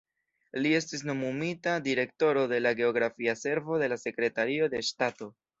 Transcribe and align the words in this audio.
Li 0.61 0.71
estis 0.77 1.03
nomumita 1.09 1.75
direktoro 1.89 2.47
de 2.53 2.61
la 2.67 2.73
geografia 2.83 3.39
servo 3.45 3.81
de 3.85 3.93
la 3.95 4.03
Sekretario 4.09 4.75
de 4.77 4.87
Ŝtato. 4.93 5.35